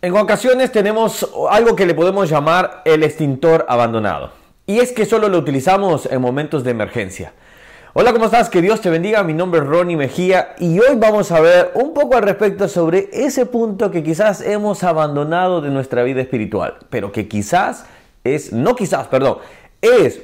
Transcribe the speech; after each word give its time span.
En 0.00 0.16
ocasiones 0.16 0.70
tenemos 0.70 1.28
algo 1.50 1.74
que 1.74 1.84
le 1.84 1.92
podemos 1.92 2.30
llamar 2.30 2.82
el 2.84 3.02
extintor 3.02 3.66
abandonado. 3.68 4.30
Y 4.64 4.78
es 4.78 4.92
que 4.92 5.04
solo 5.04 5.28
lo 5.28 5.38
utilizamos 5.38 6.06
en 6.06 6.20
momentos 6.20 6.62
de 6.62 6.70
emergencia. 6.70 7.32
Hola, 7.94 8.12
¿cómo 8.12 8.26
estás? 8.26 8.48
Que 8.48 8.62
Dios 8.62 8.80
te 8.80 8.90
bendiga. 8.90 9.24
Mi 9.24 9.34
nombre 9.34 9.60
es 9.60 9.66
Ronnie 9.66 9.96
Mejía 9.96 10.54
y 10.60 10.78
hoy 10.78 10.94
vamos 10.94 11.32
a 11.32 11.40
ver 11.40 11.72
un 11.74 11.94
poco 11.94 12.14
al 12.14 12.22
respecto 12.22 12.68
sobre 12.68 13.08
ese 13.12 13.44
punto 13.44 13.90
que 13.90 14.04
quizás 14.04 14.40
hemos 14.40 14.84
abandonado 14.84 15.60
de 15.60 15.70
nuestra 15.70 16.04
vida 16.04 16.20
espiritual, 16.20 16.76
pero 16.90 17.10
que 17.10 17.26
quizás 17.26 17.84
es, 18.22 18.52
no 18.52 18.76
quizás, 18.76 19.08
perdón, 19.08 19.38
es, 19.82 20.22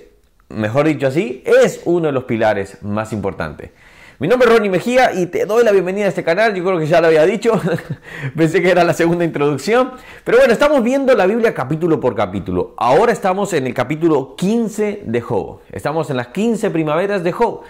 mejor 0.51 0.87
dicho 0.87 1.09
así, 1.09 1.43
es 1.45 1.81
uno 1.85 2.07
de 2.07 2.13
los 2.13 2.25
pilares 2.25 2.81
más 2.83 3.13
importantes. 3.13 3.73
Mi 4.21 4.29
nombre 4.29 4.49
es 4.49 4.55
Ronnie 4.55 4.71
Mejía 4.71 5.13
y 5.13 5.27
te 5.27 5.45
doy 5.45 5.65
la 5.65 5.73
bienvenida 5.73 6.05
a 6.05 6.09
este 6.09 6.23
canal. 6.23 6.55
Yo 6.55 6.63
creo 6.63 6.79
que 6.79 6.87
ya 6.87 7.01
lo 7.01 7.09
había 7.09 7.25
dicho. 7.25 7.61
Pensé 8.37 8.63
que 8.63 8.71
era 8.71 8.85
la 8.85 8.95
segunda 8.95 9.25
introducción. 9.25 9.91
Pero 10.23 10.39
bueno, 10.39 10.53
estamos 10.53 10.85
viendo 10.85 11.17
la 11.17 11.27
Biblia 11.27 11.53
capítulo 11.53 11.99
por 11.99 12.15
capítulo. 12.15 12.75
Ahora 12.77 13.11
estamos 13.11 13.53
en 13.55 13.67
el 13.67 13.75
capítulo 13.75 14.37
15 14.37 15.03
de 15.05 15.21
Job. 15.21 15.63
Estamos 15.73 16.11
en 16.11 16.19
las 16.19 16.29
15 16.29 16.71
primaveras 16.71 17.25
de 17.25 17.33
Job. 17.33 17.63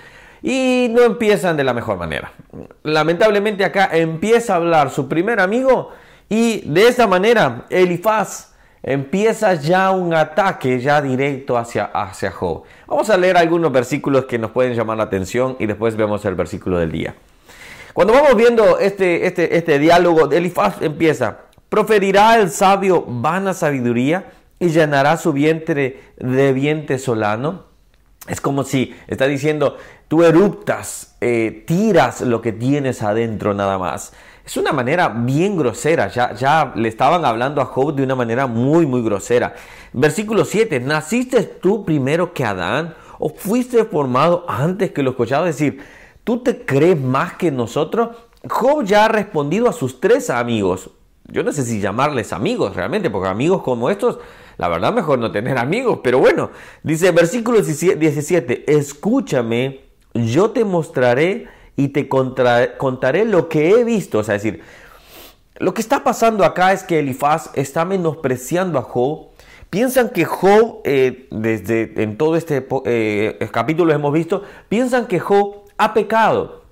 Y 0.42 0.88
no 0.90 1.00
empiezan 1.00 1.56
de 1.56 1.64
la 1.64 1.72
mejor 1.72 1.96
manera. 1.96 2.34
Lamentablemente 2.82 3.64
acá 3.64 3.88
empieza 3.90 4.52
a 4.52 4.56
hablar 4.56 4.90
su 4.90 5.08
primer 5.08 5.40
amigo 5.40 5.92
y 6.28 6.60
de 6.70 6.88
esta 6.88 7.06
manera 7.06 7.64
Elifaz 7.70 8.53
empieza 8.84 9.54
ya 9.54 9.90
un 9.90 10.12
ataque 10.12 10.78
ya 10.78 11.00
directo 11.00 11.56
hacia, 11.56 11.86
hacia 11.86 12.30
Job. 12.30 12.64
Vamos 12.86 13.08
a 13.08 13.16
leer 13.16 13.36
algunos 13.38 13.72
versículos 13.72 14.26
que 14.26 14.38
nos 14.38 14.50
pueden 14.50 14.74
llamar 14.74 14.98
la 14.98 15.04
atención 15.04 15.56
y 15.58 15.66
después 15.66 15.96
vemos 15.96 16.24
el 16.26 16.34
versículo 16.34 16.78
del 16.78 16.92
día. 16.92 17.14
Cuando 17.94 18.12
vamos 18.12 18.36
viendo 18.36 18.78
este, 18.78 19.26
este, 19.26 19.56
este 19.56 19.78
diálogo, 19.78 20.30
Elifaz 20.30 20.82
empieza, 20.82 21.38
proferirá 21.68 22.38
el 22.38 22.50
sabio 22.50 23.04
vana 23.06 23.54
sabiduría 23.54 24.32
y 24.58 24.68
llenará 24.68 25.16
su 25.16 25.32
vientre 25.32 26.00
de 26.18 26.52
viento 26.52 26.98
solano. 26.98 27.64
Es 28.28 28.40
como 28.40 28.64
si 28.64 28.94
está 29.06 29.26
diciendo, 29.26 29.78
tú 30.08 30.24
eruptas, 30.24 31.16
eh, 31.20 31.64
tiras 31.66 32.20
lo 32.20 32.42
que 32.42 32.52
tienes 32.52 33.02
adentro 33.02 33.54
nada 33.54 33.78
más. 33.78 34.12
Es 34.44 34.58
una 34.58 34.72
manera 34.72 35.08
bien 35.08 35.56
grosera, 35.56 36.08
ya, 36.08 36.34
ya 36.34 36.72
le 36.76 36.88
estaban 36.88 37.24
hablando 37.24 37.62
a 37.62 37.64
Job 37.64 37.94
de 37.94 38.02
una 38.02 38.14
manera 38.14 38.46
muy, 38.46 38.84
muy 38.84 39.02
grosera. 39.02 39.54
Versículo 39.94 40.44
7, 40.44 40.80
¿naciste 40.80 41.42
tú 41.44 41.84
primero 41.84 42.34
que 42.34 42.44
Adán 42.44 42.94
o 43.18 43.30
fuiste 43.30 43.82
formado 43.86 44.44
antes 44.46 44.92
que 44.92 45.02
los 45.02 45.14
cochados? 45.14 45.48
Es 45.48 45.56
decir, 45.56 45.82
¿tú 46.24 46.42
te 46.42 46.66
crees 46.66 47.00
más 47.00 47.34
que 47.34 47.50
nosotros? 47.50 48.16
Job 48.46 48.84
ya 48.84 49.06
ha 49.06 49.08
respondido 49.08 49.66
a 49.66 49.72
sus 49.72 49.98
tres 49.98 50.28
amigos. 50.28 50.90
Yo 51.28 51.42
no 51.42 51.50
sé 51.50 51.62
si 51.64 51.80
llamarles 51.80 52.34
amigos 52.34 52.76
realmente, 52.76 53.08
porque 53.08 53.28
amigos 53.28 53.62
como 53.62 53.88
estos, 53.88 54.18
la 54.58 54.68
verdad 54.68 54.92
mejor 54.92 55.18
no 55.18 55.32
tener 55.32 55.56
amigos, 55.56 56.00
pero 56.04 56.18
bueno, 56.18 56.50
dice 56.82 57.12
versículo 57.12 57.62
17, 57.62 58.70
escúchame, 58.70 59.80
yo 60.12 60.50
te 60.50 60.64
mostraré 60.66 61.48
y 61.76 61.88
te 61.88 62.08
contaré 62.08 63.24
lo 63.24 63.48
que 63.48 63.70
he 63.70 63.84
visto. 63.84 64.18
O 64.18 64.24
sea, 64.24 64.34
es 64.36 64.42
decir, 64.42 64.62
lo 65.58 65.72
que 65.74 65.80
está 65.80 66.02
pasando 66.02 66.44
acá 66.44 66.72
es 66.72 66.82
que 66.82 66.98
Elifaz 66.98 67.50
está 67.54 67.84
menospreciando 67.84 68.78
a 68.78 68.82
Job. 68.82 69.28
Piensan 69.70 70.10
que 70.10 70.24
Job, 70.24 70.80
eh, 70.84 71.28
desde 71.30 72.02
en 72.02 72.16
todo 72.16 72.36
este 72.36 72.66
eh, 72.84 73.48
capítulo 73.52 73.92
hemos 73.92 74.12
visto, 74.12 74.42
piensan 74.68 75.06
que 75.06 75.20
Job 75.20 75.64
ha 75.78 75.94
pecado 75.94 76.62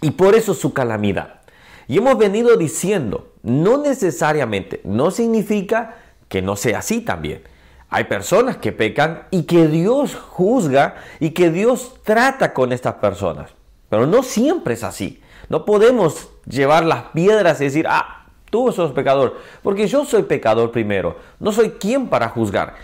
y 0.00 0.12
por 0.12 0.34
eso 0.34 0.54
su 0.54 0.72
calamidad. 0.72 1.40
Y 1.88 1.98
hemos 1.98 2.18
venido 2.18 2.56
diciendo, 2.56 3.32
no 3.42 3.78
necesariamente, 3.78 4.80
no 4.84 5.10
significa 5.10 5.96
que 6.28 6.42
no 6.42 6.56
sea 6.56 6.80
así 6.80 7.00
también. 7.00 7.42
Hay 7.88 8.04
personas 8.04 8.56
que 8.56 8.72
pecan 8.72 9.22
y 9.30 9.44
que 9.44 9.68
Dios 9.68 10.16
juzga 10.16 10.96
y 11.20 11.30
que 11.30 11.50
Dios 11.50 11.94
trata 12.02 12.52
con 12.52 12.72
estas 12.72 12.94
personas. 12.94 13.55
Pero 13.88 14.06
no 14.06 14.22
siempre 14.22 14.74
es 14.74 14.84
así. 14.84 15.22
No 15.48 15.64
podemos 15.64 16.28
llevar 16.48 16.84
las 16.84 17.04
piedras 17.14 17.60
y 17.60 17.64
decir, 17.64 17.86
ah, 17.88 18.26
tú 18.50 18.72
sos 18.72 18.92
pecador, 18.92 19.36
porque 19.62 19.86
yo 19.86 20.04
soy 20.04 20.22
pecador 20.22 20.70
primero. 20.70 21.16
No 21.38 21.52
soy 21.52 21.70
quien 21.70 22.08
para 22.08 22.28
juzgar. 22.28 22.74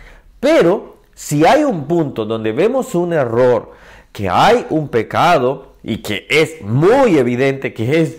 Pero 0.41 0.97
si 1.15 1.45
hay 1.47 1.65
un 1.65 1.87
punto 1.87 2.25
donde 2.25 2.53
vemos 2.53 2.95
un 2.95 3.13
error, 3.13 3.73
que 4.13 4.29
hay 4.29 4.67
un 4.71 4.89
pecado 4.89 5.73
y 5.83 5.99
que 5.99 6.27
es 6.29 6.63
muy 6.63 7.19
evidente, 7.19 7.73
que 7.73 8.01
es 8.01 8.19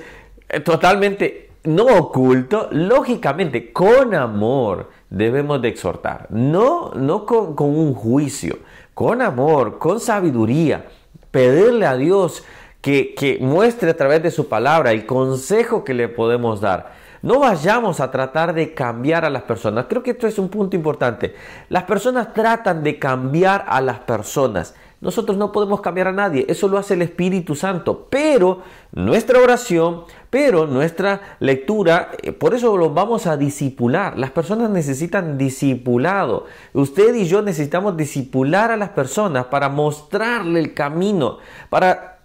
eh, 0.50 0.59
totalmente 0.59 1.51
no 1.63 1.85
oculto, 1.85 2.67
lógicamente 2.71 3.71
con 3.71 4.13
amor 4.13 4.89
debemos 5.09 5.61
de 5.61 5.69
exhortar, 5.69 6.27
no, 6.29 6.91
no 6.95 7.25
con, 7.25 7.55
con 7.55 7.69
un 7.69 7.94
juicio, 7.94 8.57
con 8.94 9.21
amor, 9.21 9.77
con 9.77 10.00
sabiduría, 10.00 10.88
pedirle 11.31 11.85
a 11.85 11.95
Dios 11.95 12.44
que, 12.83 13.38
muestre 13.39 13.91
a 13.91 13.97
través 13.97 14.21
de 14.21 14.29
su 14.29 14.49
palabra 14.49 14.91
el 14.91 15.05
consejo 15.05 15.85
que 15.85 15.94
le 15.94 16.09
podemos 16.09 16.59
dar. 16.59 16.91
No 17.21 17.39
vayamos 17.39 18.01
a 18.01 18.11
tratar 18.11 18.53
de 18.53 18.73
cambiar 18.73 19.23
a 19.23 19.29
las 19.29 19.44
personas. 19.44 19.85
Creo 19.88 20.03
que 20.03 20.11
esto 20.11 20.27
es 20.27 20.38
un 20.38 20.49
punto 20.49 20.75
importante. 20.75 21.33
Las 21.69 21.83
personas 21.83 22.33
tratan 22.33 22.83
de 22.83 22.99
cambiar 22.99 23.63
a 23.69 23.79
las 23.79 23.99
personas. 23.99 24.75
Nosotros 25.03 25.37
no 25.37 25.51
podemos 25.51 25.81
cambiar 25.81 26.07
a 26.07 26.13
nadie, 26.13 26.45
eso 26.47 26.69
lo 26.69 26.77
hace 26.77 26.93
el 26.93 27.01
Espíritu 27.01 27.55
Santo, 27.55 28.07
pero 28.09 28.61
nuestra 28.93 29.39
oración, 29.39 30.05
pero 30.29 30.65
nuestra 30.65 31.37
lectura, 31.41 32.11
eh, 32.21 32.31
por 32.31 32.55
eso 32.55 32.77
lo 32.77 32.91
vamos 32.91 33.27
a 33.27 33.35
disipular. 33.35 34.17
Las 34.17 34.31
personas 34.31 34.69
necesitan 34.69 35.37
discipulado. 35.37 36.45
Usted 36.71 37.13
y 37.15 37.25
yo 37.25 37.41
necesitamos 37.41 37.97
disipular 37.97 38.71
a 38.71 38.77
las 38.77 38.91
personas 38.91 39.47
para 39.47 39.67
mostrarle 39.67 40.61
el 40.61 40.73
camino, 40.73 41.39
para 41.69 42.21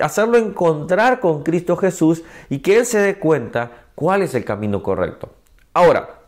hacerlo 0.00 0.38
encontrar 0.38 1.18
con 1.18 1.42
Cristo 1.42 1.76
Jesús 1.76 2.22
y 2.48 2.60
que 2.60 2.78
Él 2.78 2.86
se 2.86 3.00
dé 3.00 3.18
cuenta 3.18 3.72
cuál 3.96 4.22
es 4.22 4.36
el 4.36 4.44
camino 4.44 4.80
correcto. 4.80 5.30
Ahora, 5.74 6.21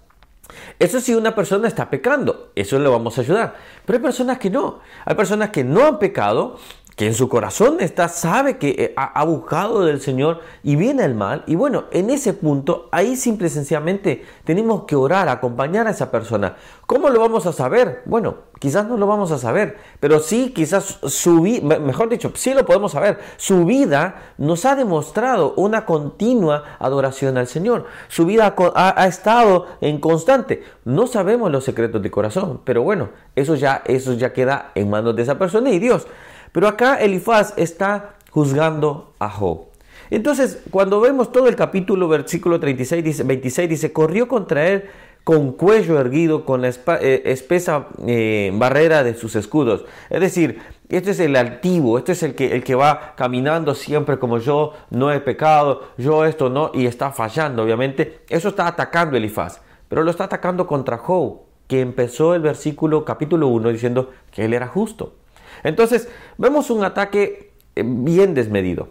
eso 0.79 1.01
sí, 1.01 1.15
una 1.15 1.35
persona 1.35 1.69
está 1.69 1.89
pecando, 1.89 2.51
eso 2.55 2.79
le 2.79 2.89
vamos 2.89 3.17
a 3.19 3.21
ayudar. 3.21 3.55
Pero 3.85 3.99
hay 3.99 4.03
personas 4.03 4.39
que 4.39 4.51
no. 4.51 4.81
Hay 5.05 5.15
personas 5.15 5.51
que 5.51 5.65
no 5.65 5.87
han 5.87 5.99
pecado, 5.99 6.59
que 6.97 7.07
en 7.07 7.15
su 7.15 7.29
corazón 7.29 7.79
está, 7.81 8.09
sabe 8.09 8.57
que 8.57 8.69
eh, 8.71 8.95
ha, 8.97 9.25
buscado 9.25 9.85
del 9.85 10.01
Señor 10.01 10.41
y 10.63 10.77
viene 10.77 11.05
el 11.05 11.15
mal. 11.15 11.43
Y 11.47 11.57
bueno, 11.57 11.85
en 11.91 12.11
ese 12.11 12.35
punto, 12.35 12.89
ahí 12.93 13.17
simple 13.17 13.49
y 13.49 13.51
sencillamente 13.51 14.25
tenemos 14.45 14.85
que 14.85 14.95
orar, 14.95 15.29
acompañar 15.29 15.89
a 15.89 15.91
esa 15.91 16.11
persona. 16.11 16.57
¿Cómo 16.87 17.09
lo 17.09 17.19
vamos 17.19 17.47
a 17.47 17.53
saber? 17.53 18.03
Bueno, 18.05 18.37
quizás 18.61 18.87
no 18.87 18.97
lo 18.97 19.09
vamos 19.09 19.33
a 19.33 19.39
saber, 19.39 19.77
pero 19.99 20.21
sí, 20.21 20.53
quizás 20.55 21.01
su 21.03 21.41
vida, 21.41 21.79
mejor 21.81 22.11
dicho, 22.11 22.31
sí 22.35 22.55
lo 22.55 22.65
podemos 22.65 22.93
saber. 22.93 23.19
Su 23.39 23.65
vida 23.65 24.35
nos 24.39 24.65
ha 24.65 24.77
demostrado 24.77 25.55
una 25.57 25.87
continua 25.87 26.77
adoración 26.79 27.37
al 27.39 27.49
Señor. 27.49 27.87
Su 28.07 28.25
vida 28.25 28.55
ha, 28.57 29.03
ha 29.03 29.07
estado 29.09 29.67
en 29.81 29.99
constante. 29.99 30.63
No 30.85 31.09
sabemos 31.09 31.51
los 31.51 31.65
secretos 31.65 32.01
de 32.03 32.11
corazón, 32.11 32.61
pero 32.65 32.83
bueno, 32.83 33.09
eso 33.35 33.57
ya, 33.57 33.83
eso 33.87 34.13
ya 34.13 34.33
queda 34.33 34.71
en 34.77 34.91
manos 34.91 35.17
de 35.17 35.23
esa 35.23 35.39
persona 35.39 35.71
y 35.71 35.81
Dios. 35.81 36.07
Pero 36.55 36.69
acá 36.69 37.01
Elifaz 37.01 37.53
está 37.57 38.15
juzgando 38.31 39.13
a 39.19 39.29
Job. 39.29 39.63
Entonces, 40.09 40.63
cuando 40.71 41.01
vemos 41.01 41.33
todo 41.33 41.49
el 41.49 41.57
capítulo, 41.57 42.07
versículo 42.07 42.61
36, 42.61 43.03
dice, 43.03 43.25
26, 43.25 43.69
dice, 43.69 43.93
corrió 43.93 44.29
contra 44.29 44.69
él 44.69 44.85
con 45.25 45.51
cuello 45.51 45.99
erguido, 45.99 46.45
con 46.45 46.63
la 46.63 46.69
eh, 46.69 47.23
espesa 47.25 47.89
eh, 48.07 48.53
barrera 48.55 49.03
de 49.03 49.15
sus 49.15 49.35
escudos. 49.35 49.85
Es 50.11 50.21
decir, 50.21 50.61
este 50.91 51.11
es 51.11 51.19
el 51.19 51.35
altivo, 51.35 51.99
este 51.99 52.13
es 52.13 52.23
el 52.23 52.37
que, 52.37 52.55
el 52.55 52.63
que 52.63 52.77
va 52.77 53.15
caminando 53.17 53.75
siempre 53.75 54.21
como 54.21 54.39
yo 54.39 54.75
no 54.91 55.11
he 55.11 55.19
pecado, 55.19 55.89
yo 55.99 56.25
esto 56.25 56.51
no, 56.51 56.71
y 56.73 56.87
está 56.87 57.11
fallando, 57.11 57.65
obviamente. 57.65 58.21
Eso 58.29 58.51
está 58.51 58.69
atacando 58.69 59.17
Elifaz, 59.17 59.61
pero 59.89 60.05
lo 60.05 60.11
está 60.13 60.25
atacando 60.25 60.69
contra 60.69 60.99
Job, 60.99 61.41
que 61.67 61.81
empezó 61.81 62.37
el 62.37 62.43
versículo 62.43 63.05
capítulo 63.05 63.49
1 63.49 63.71
diciendo 63.71 64.13
que 64.31 64.45
él 64.45 64.55
era 64.55 64.69
justo. 64.69 65.15
Entonces, 65.63 66.09
vemos 66.39 66.71
un 66.71 66.85
ataque 66.85 67.53
eh, 67.77 67.83
bien 67.85 68.35
desmedido. 68.35 68.89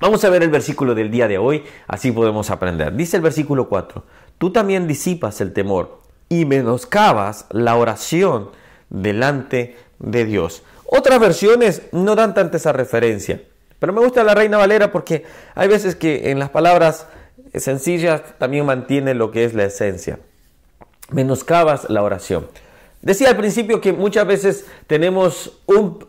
Vamos 0.00 0.24
a 0.24 0.30
ver 0.30 0.42
el 0.42 0.50
versículo 0.50 0.94
del 0.94 1.10
día 1.10 1.28
de 1.28 1.38
hoy, 1.38 1.62
así 1.86 2.10
podemos 2.10 2.50
aprender. 2.50 2.94
Dice 2.94 3.16
el 3.16 3.22
versículo 3.22 3.68
4, 3.68 4.04
tú 4.38 4.52
también 4.52 4.88
disipas 4.88 5.40
el 5.40 5.52
temor 5.52 6.00
y 6.28 6.44
menoscabas 6.44 7.46
la 7.50 7.76
oración 7.76 8.50
delante 8.90 9.76
de 10.00 10.24
Dios. 10.24 10.64
Otras 10.86 11.20
versiones 11.20 11.82
no 11.92 12.16
dan 12.16 12.34
tanta 12.34 12.56
esa 12.56 12.72
referencia, 12.72 13.42
pero 13.78 13.92
me 13.92 14.00
gusta 14.00 14.24
la 14.24 14.34
Reina 14.34 14.58
Valera 14.58 14.90
porque 14.90 15.24
hay 15.54 15.68
veces 15.68 15.94
que 15.94 16.30
en 16.30 16.40
las 16.40 16.50
palabras 16.50 17.06
sencillas 17.54 18.22
también 18.38 18.66
mantiene 18.66 19.14
lo 19.14 19.30
que 19.30 19.44
es 19.44 19.54
la 19.54 19.64
esencia. 19.64 20.18
Menoscabas 21.10 21.88
la 21.88 22.02
oración. 22.02 22.48
Decía 23.04 23.28
al 23.28 23.36
principio 23.36 23.82
que 23.82 23.92
muchas 23.92 24.26
veces 24.26 24.66
tenemos 24.86 25.52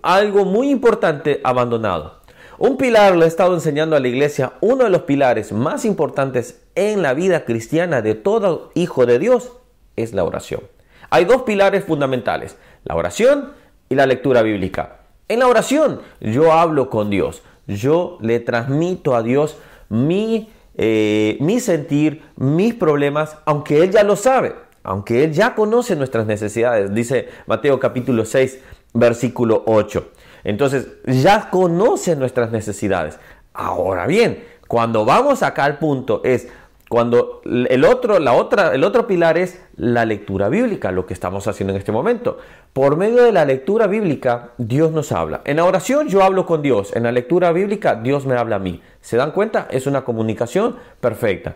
algo 0.01 0.45
muy 0.45 0.69
importante 0.69 1.41
abandonado. 1.43 2.21
Un 2.57 2.77
pilar, 2.77 3.17
lo 3.17 3.25
he 3.25 3.27
estado 3.27 3.53
enseñando 3.53 3.97
a 3.97 3.99
la 3.99 4.07
iglesia, 4.07 4.53
uno 4.61 4.85
de 4.85 4.89
los 4.89 5.01
pilares 5.01 5.51
más 5.51 5.83
importantes 5.83 6.61
en 6.73 7.01
la 7.01 7.13
vida 7.13 7.43
cristiana 7.43 8.01
de 8.01 8.15
todo 8.15 8.71
hijo 8.75 9.05
de 9.05 9.19
Dios 9.19 9.51
es 9.97 10.13
la 10.13 10.23
oración. 10.23 10.61
Hay 11.09 11.25
dos 11.25 11.41
pilares 11.41 11.83
fundamentales, 11.83 12.55
la 12.85 12.95
oración 12.95 13.51
y 13.89 13.95
la 13.95 14.05
lectura 14.05 14.41
bíblica. 14.41 14.99
En 15.27 15.39
la 15.39 15.47
oración 15.47 15.99
yo 16.21 16.53
hablo 16.53 16.89
con 16.89 17.09
Dios, 17.09 17.43
yo 17.67 18.17
le 18.21 18.39
transmito 18.39 19.17
a 19.17 19.21
Dios 19.21 19.57
mi, 19.89 20.49
eh, 20.75 21.35
mi 21.41 21.59
sentir, 21.59 22.23
mis 22.37 22.73
problemas, 22.73 23.35
aunque 23.43 23.83
Él 23.83 23.91
ya 23.91 24.03
lo 24.03 24.15
sabe, 24.15 24.55
aunque 24.85 25.23
Él 25.23 25.33
ya 25.33 25.55
conoce 25.55 25.95
nuestras 25.95 26.25
necesidades, 26.25 26.93
dice 26.93 27.27
Mateo 27.47 27.79
capítulo 27.79 28.25
6, 28.25 28.59
versículo 28.93 29.63
8. 29.65 30.11
Entonces, 30.43 30.87
ya 31.05 31.49
conoce 31.49 32.15
nuestras 32.15 32.51
necesidades. 32.51 33.19
Ahora 33.53 34.05
bien, 34.05 34.43
cuando 34.67 35.05
vamos 35.05 35.43
acá 35.43 35.65
al 35.65 35.79
punto 35.79 36.21
es 36.23 36.47
cuando 36.87 37.41
el 37.45 37.83
otro, 37.83 38.19
la 38.19 38.33
otra, 38.33 38.75
el 38.75 38.83
otro 38.83 39.07
pilar 39.07 39.39
es 39.39 39.59
la 39.75 40.05
lectura 40.05 40.49
bíblica, 40.49 40.91
lo 40.91 41.07
que 41.07 41.15
estamos 41.15 41.47
haciendo 41.47 41.73
en 41.73 41.79
este 41.79 41.91
momento. 41.91 42.37
Por 42.73 42.95
medio 42.95 43.23
de 43.23 43.31
la 43.31 43.43
lectura 43.43 43.87
bíblica, 43.87 44.51
Dios 44.59 44.91
nos 44.91 45.11
habla. 45.11 45.41
En 45.45 45.57
la 45.57 45.65
oración 45.65 46.07
yo 46.09 46.23
hablo 46.23 46.45
con 46.45 46.61
Dios, 46.61 46.95
en 46.95 47.03
la 47.03 47.11
lectura 47.11 47.51
bíblica 47.51 47.95
Dios 47.95 48.27
me 48.27 48.35
habla 48.35 48.57
a 48.57 48.59
mí. 48.59 48.81
¿Se 49.01 49.17
dan 49.17 49.31
cuenta? 49.31 49.67
Es 49.71 49.87
una 49.87 50.03
comunicación 50.03 50.75
perfecta. 51.01 51.55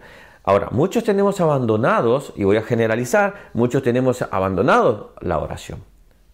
Ahora, 0.50 0.70
muchos 0.72 1.04
tenemos 1.04 1.40
abandonados, 1.42 2.34
y 2.36 2.44
voy 2.44 2.58
a 2.58 2.64
generalizar, 2.64 3.52
muchos 3.54 3.84
tenemos 3.84 4.24
abandonado 4.24 5.14
la 5.22 5.38
oración. 5.38 5.84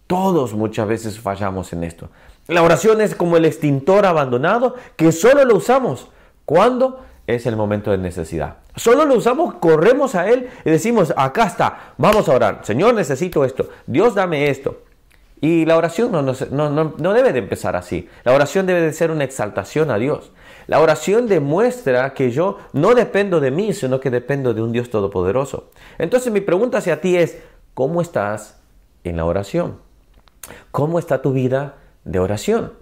Todos 0.06 0.54
muchas 0.54 0.88
veces 0.88 1.20
fallamos 1.20 1.74
en 1.74 1.84
esto. 1.84 2.08
La 2.48 2.62
oración 2.62 3.02
es 3.02 3.14
como 3.14 3.36
el 3.36 3.44
extintor 3.44 4.06
abandonado 4.06 4.74
que 4.96 5.12
solo 5.12 5.44
lo 5.44 5.56
usamos 5.56 6.08
cuando 6.46 7.04
es 7.26 7.44
el 7.44 7.56
momento 7.56 7.90
de 7.90 7.98
necesidad. 7.98 8.56
Solo 8.74 9.04
lo 9.04 9.16
usamos, 9.16 9.56
corremos 9.56 10.14
a 10.14 10.30
Él 10.30 10.48
y 10.64 10.70
decimos, 10.70 11.12
acá 11.14 11.44
está, 11.44 11.92
vamos 11.98 12.26
a 12.30 12.36
orar. 12.36 12.60
Señor, 12.62 12.94
necesito 12.94 13.44
esto. 13.44 13.68
Dios, 13.86 14.14
dame 14.14 14.48
esto. 14.48 14.78
Y 15.42 15.66
la 15.66 15.76
oración 15.76 16.10
no, 16.10 16.22
no, 16.22 17.12
debe 17.12 17.34
de 17.34 17.40
empezar 17.40 17.76
así. 17.76 18.08
La 18.24 18.32
oración 18.32 18.64
debe 18.64 18.80
de 18.80 18.94
ser 18.94 19.10
una 19.10 19.24
exaltación 19.24 19.90
a 19.90 19.98
Dios. 19.98 20.32
La 20.66 20.80
oración 20.80 21.28
demuestra 21.28 22.12
que 22.12 22.30
yo 22.30 22.58
no 22.72 22.94
dependo 22.94 23.40
de 23.40 23.50
mí, 23.50 23.72
sino 23.72 24.00
que 24.00 24.10
dependo 24.10 24.52
de 24.52 24.62
un 24.62 24.72
Dios 24.72 24.90
todopoderoso. 24.90 25.70
Entonces 25.98 26.32
mi 26.32 26.40
pregunta 26.40 26.78
hacia 26.78 27.00
ti 27.00 27.16
es, 27.16 27.38
¿cómo 27.74 28.00
estás 28.00 28.60
en 29.04 29.16
la 29.16 29.24
oración? 29.24 29.78
¿Cómo 30.70 30.98
está 30.98 31.22
tu 31.22 31.32
vida 31.32 31.76
de 32.04 32.18
oración? 32.18 32.72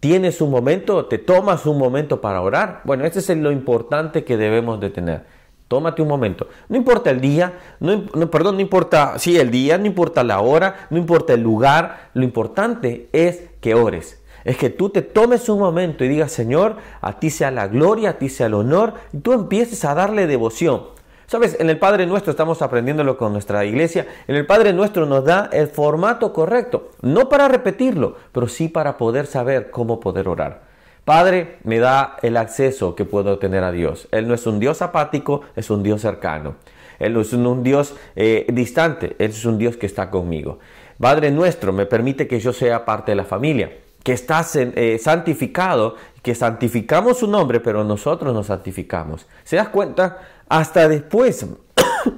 ¿Tienes 0.00 0.40
un 0.40 0.50
momento? 0.50 1.06
¿Te 1.06 1.18
tomas 1.18 1.66
un 1.66 1.78
momento 1.78 2.20
para 2.20 2.40
orar? 2.40 2.82
Bueno, 2.84 3.04
este 3.04 3.20
es 3.20 3.28
lo 3.30 3.50
importante 3.50 4.24
que 4.24 4.36
debemos 4.36 4.80
de 4.80 4.90
tener. 4.90 5.24
Tómate 5.68 6.02
un 6.02 6.08
momento. 6.08 6.48
No 6.68 6.76
importa 6.76 7.10
el 7.10 7.20
día, 7.20 7.58
no, 7.80 8.04
perdón, 8.30 8.56
no 8.56 8.60
importa, 8.60 9.18
sí, 9.18 9.38
el 9.38 9.50
día, 9.50 9.78
no 9.78 9.86
importa 9.86 10.22
la 10.22 10.40
hora, 10.40 10.86
no 10.90 10.98
importa 10.98 11.32
el 11.32 11.42
lugar. 11.42 12.10
Lo 12.12 12.22
importante 12.22 13.08
es 13.12 13.44
que 13.60 13.74
ores. 13.74 14.22
Es 14.44 14.56
que 14.56 14.70
tú 14.70 14.90
te 14.90 15.02
tomes 15.02 15.48
un 15.48 15.58
momento 15.58 16.04
y 16.04 16.08
digas, 16.08 16.32
Señor, 16.32 16.76
a 17.00 17.18
ti 17.18 17.30
sea 17.30 17.50
la 17.50 17.68
gloria, 17.68 18.10
a 18.10 18.18
ti 18.18 18.28
sea 18.28 18.46
el 18.46 18.54
honor, 18.54 18.94
y 19.12 19.18
tú 19.18 19.32
empieces 19.32 19.84
a 19.84 19.94
darle 19.94 20.26
devoción. 20.26 20.82
Sabes, 21.26 21.56
en 21.58 21.70
el 21.70 21.78
Padre 21.78 22.06
Nuestro 22.06 22.30
estamos 22.30 22.60
aprendiéndolo 22.60 23.16
con 23.16 23.32
nuestra 23.32 23.64
iglesia. 23.64 24.06
En 24.28 24.36
el 24.36 24.44
Padre 24.44 24.74
Nuestro 24.74 25.06
nos 25.06 25.24
da 25.24 25.48
el 25.52 25.68
formato 25.68 26.34
correcto, 26.34 26.90
no 27.00 27.30
para 27.30 27.48
repetirlo, 27.48 28.16
pero 28.32 28.46
sí 28.46 28.68
para 28.68 28.98
poder 28.98 29.26
saber 29.26 29.70
cómo 29.70 30.00
poder 30.00 30.28
orar. 30.28 30.62
Padre 31.04 31.58
me 31.64 31.78
da 31.78 32.16
el 32.22 32.36
acceso 32.36 32.94
que 32.94 33.04
puedo 33.04 33.38
tener 33.38 33.64
a 33.64 33.72
Dios. 33.72 34.08
Él 34.10 34.28
no 34.28 34.34
es 34.34 34.46
un 34.46 34.60
Dios 34.60 34.82
apático, 34.82 35.42
es 35.56 35.70
un 35.70 35.82
Dios 35.82 36.02
cercano. 36.02 36.56
Él 36.98 37.14
no 37.14 37.22
es 37.22 37.32
un 37.32 37.62
Dios 37.62 37.94
eh, 38.16 38.46
distante, 38.52 39.16
Él 39.18 39.30
es 39.30 39.44
un 39.44 39.58
Dios 39.58 39.76
que 39.76 39.86
está 39.86 40.10
conmigo. 40.10 40.58
Padre 40.98 41.30
nuestro 41.30 41.72
me 41.72 41.86
permite 41.86 42.28
que 42.28 42.38
yo 42.38 42.52
sea 42.52 42.84
parte 42.84 43.12
de 43.12 43.16
la 43.16 43.24
familia, 43.24 43.72
que 44.04 44.12
está 44.12 44.46
eh, 44.54 45.00
santificado, 45.02 45.96
que 46.22 46.36
santificamos 46.36 47.18
su 47.18 47.26
nombre, 47.26 47.58
pero 47.58 47.82
nosotros 47.82 48.32
nos 48.32 48.46
santificamos. 48.46 49.26
¿Se 49.42 49.56
das 49.56 49.70
cuenta? 49.70 50.20
hasta 50.48 50.88
después, 50.88 51.46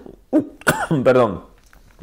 perdón, 1.04 1.44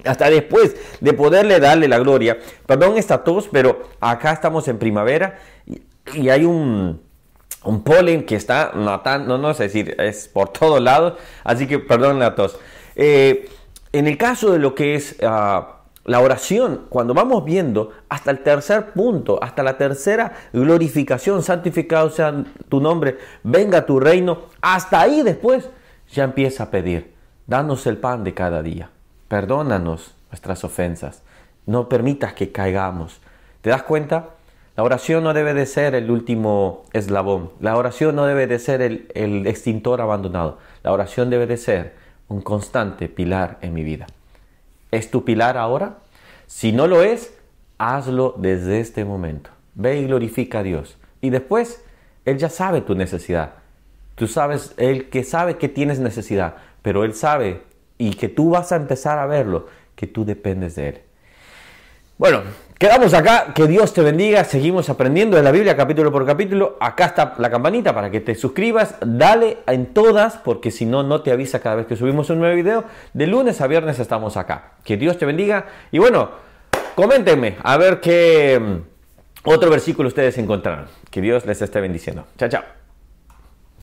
hasta 0.03 0.29
después 0.29 0.75
de 0.99 1.13
poderle 1.13 1.59
darle 1.59 1.87
la 1.87 1.99
gloria. 1.99 2.39
Perdón 2.65 2.97
esta 2.97 3.23
tos, 3.23 3.49
pero 3.51 3.89
acá 3.99 4.31
estamos 4.31 4.67
en 4.67 4.77
primavera 4.79 5.39
y, 5.65 6.29
hay 6.29 6.43
un, 6.43 7.01
un, 7.63 7.83
polen 7.83 8.25
que 8.25 8.35
está 8.35 8.71
matando, 8.75 9.37
no, 9.37 9.53
sé 9.53 9.63
decir, 9.63 9.95
es 9.99 10.27
por 10.27 10.49
todos 10.49 10.81
lados, 10.81 11.13
así 11.43 11.67
que 11.67 11.79
perdón 11.79 12.19
la 12.19 12.35
tos. 12.35 12.59
Eh, 12.95 13.49
en 13.93 14.07
el 14.07 14.17
caso 14.17 14.51
de 14.51 14.59
lo 14.59 14.75
que 14.75 14.95
es 14.95 15.15
ah, 15.23 15.82
la 16.05 16.19
oración, 16.19 16.81
cuando 16.89 17.13
vamos 17.13 17.45
viendo 17.45 17.91
hasta 18.09 18.31
el 18.31 18.39
tercer 18.39 18.91
punto, 18.91 19.39
hasta 19.41 19.63
la 19.63 19.77
tercera 19.77 20.33
glorificación, 20.51 21.43
santificado 21.43 22.09
sea 22.09 22.43
tu 22.67 22.81
nombre, 22.81 23.17
venga 23.43 23.85
tu 23.85 23.99
reino, 23.99 24.43
hasta 24.61 24.99
ahí 24.99 25.21
después 25.23 25.69
ya 26.11 26.25
empieza 26.25 26.63
a 26.63 26.71
pedir, 26.71 27.13
danos 27.47 27.87
el 27.87 27.97
pan 27.97 28.23
de 28.25 28.33
cada 28.33 28.61
día, 28.61 28.89
perdónanos 29.29 30.13
nuestras 30.29 30.63
ofensas, 30.65 31.23
no 31.65 31.87
permitas 31.87 32.33
que 32.33 32.51
caigamos. 32.51 33.21
¿Te 33.61 33.69
das 33.69 33.83
cuenta? 33.83 34.31
La 34.75 34.83
oración 34.83 35.23
no 35.23 35.33
debe 35.33 35.53
de 35.53 35.65
ser 35.65 35.95
el 35.95 36.11
último 36.11 36.83
eslabón, 36.91 37.51
la 37.61 37.77
oración 37.77 38.15
no 38.15 38.25
debe 38.25 38.47
de 38.47 38.59
ser 38.59 38.81
el, 38.81 39.07
el 39.13 39.47
extintor 39.47 40.01
abandonado, 40.01 40.57
la 40.83 40.91
oración 40.91 41.29
debe 41.29 41.47
de 41.47 41.55
ser 41.55 41.93
un 42.27 42.41
constante 42.41 43.07
pilar 43.07 43.57
en 43.61 43.73
mi 43.73 43.83
vida. 43.83 44.07
¿Es 44.93 45.09
tu 45.09 45.25
pilar 45.25 45.57
ahora? 45.57 45.97
Si 46.45 46.71
no 46.71 46.85
lo 46.85 47.01
es, 47.01 47.33
hazlo 47.79 48.35
desde 48.37 48.79
este 48.79 49.05
momento. 49.05 49.49
Ve 49.73 49.97
y 49.99 50.05
glorifica 50.05 50.59
a 50.59 50.63
Dios. 50.63 50.99
Y 51.19 51.31
después, 51.31 51.83
Él 52.25 52.37
ya 52.37 52.49
sabe 52.49 52.81
tu 52.81 52.93
necesidad. 52.93 53.53
Tú 54.13 54.27
sabes, 54.27 54.75
Él 54.77 55.09
que 55.09 55.23
sabe 55.23 55.57
que 55.57 55.67
tienes 55.67 55.97
necesidad, 55.97 56.57
pero 56.83 57.05
Él 57.05 57.15
sabe 57.15 57.63
y 57.97 58.13
que 58.13 58.29
tú 58.29 58.51
vas 58.51 58.71
a 58.71 58.75
empezar 58.75 59.17
a 59.17 59.25
verlo, 59.25 59.65
que 59.95 60.05
tú 60.05 60.25
dependes 60.25 60.75
de 60.75 60.89
Él. 60.89 61.01
Bueno, 62.17 62.43
quedamos 62.77 63.15
acá, 63.15 63.53
que 63.55 63.65
Dios 63.65 63.91
te 63.91 64.03
bendiga, 64.03 64.43
seguimos 64.43 64.87
aprendiendo 64.87 65.35
de 65.35 65.41
la 65.41 65.51
Biblia 65.51 65.75
capítulo 65.75 66.11
por 66.11 66.27
capítulo, 66.27 66.77
acá 66.79 67.05
está 67.05 67.33
la 67.39 67.49
campanita 67.49 67.95
para 67.95 68.11
que 68.11 68.19
te 68.19 68.35
suscribas, 68.35 68.95
dale 69.03 69.57
en 69.65 69.87
todas, 69.95 70.37
porque 70.37 70.69
si 70.69 70.85
no, 70.85 71.01
no 71.01 71.23
te 71.23 71.31
avisa 71.31 71.59
cada 71.59 71.75
vez 71.75 71.87
que 71.87 71.95
subimos 71.95 72.29
un 72.29 72.37
nuevo 72.37 72.55
video, 72.55 72.83
de 73.13 73.25
lunes 73.25 73.61
a 73.61 73.67
viernes 73.67 73.97
estamos 73.97 74.37
acá, 74.37 74.73
que 74.83 74.95
Dios 74.95 75.17
te 75.17 75.25
bendiga. 75.25 75.65
Y 75.91 75.97
bueno, 75.97 76.29
coméntenme 76.93 77.57
a 77.63 77.77
ver 77.77 77.99
qué 77.99 78.61
mm, 78.61 79.49
otro 79.49 79.71
versículo 79.71 80.07
ustedes 80.07 80.37
encontraron, 80.37 80.85
que 81.09 81.19
Dios 81.19 81.47
les 81.47 81.63
esté 81.63 81.81
bendiciendo, 81.81 82.27
chao 82.37 82.47
chao. 82.47 82.82